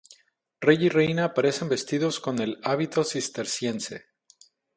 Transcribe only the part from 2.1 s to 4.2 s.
con el hábito cisterciense.